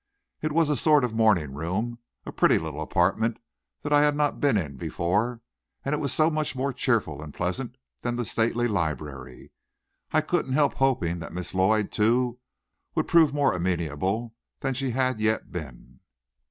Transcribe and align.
It 0.41 0.51
was 0.51 0.71
a 0.71 0.75
sort 0.75 1.03
of 1.03 1.13
morning 1.13 1.53
room, 1.53 1.99
a 2.25 2.31
pretty 2.31 2.57
little 2.57 2.81
apartment 2.81 3.37
that 3.83 3.93
I 3.93 4.01
had 4.01 4.15
not 4.15 4.41
been 4.41 4.57
in 4.57 4.75
before; 4.75 5.41
and 5.85 5.93
it 5.93 5.99
was 5.99 6.11
so 6.11 6.31
much 6.31 6.55
more 6.55 6.73
cheerful 6.73 7.21
and 7.21 7.31
pleasant 7.31 7.77
than 8.01 8.15
the 8.15 8.25
stately 8.25 8.67
library, 8.67 9.51
I 10.11 10.21
couldn't 10.21 10.53
help 10.53 10.73
hoping 10.73 11.19
that 11.19 11.33
Miss 11.33 11.53
Lloyd, 11.53 11.91
too, 11.91 12.39
would 12.95 13.07
prove 13.07 13.31
more 13.31 13.53
amenable 13.53 14.33
than 14.61 14.73
she 14.73 14.89
had 14.89 15.19
yet 15.19 15.51
been. 15.51 15.99